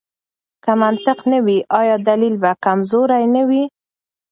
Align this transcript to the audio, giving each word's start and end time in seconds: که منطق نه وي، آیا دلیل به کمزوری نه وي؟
که 0.63 0.71
منطق 0.83 1.19
نه 1.31 1.39
وي، 1.45 1.57
آیا 1.79 1.95
دلیل 2.07 2.35
به 2.43 2.51
کمزوری 2.63 3.25
نه 3.35 3.43
وي؟ 3.49 3.63